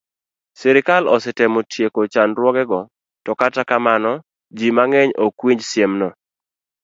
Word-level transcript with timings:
Sirkal 0.59 1.03
osetemo 1.15 1.59
tieko 1.71 2.01
chandruogego, 2.13 2.79
to 3.25 3.31
kata 3.39 3.61
kamano, 3.69 4.11
ji 4.57 4.67
mang'eny 4.75 5.11
ok 5.25 5.37
winj 5.45 5.61
siemno. 5.71 6.07